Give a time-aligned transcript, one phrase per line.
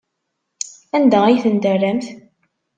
[0.95, 2.05] Anda ay ten-terramt?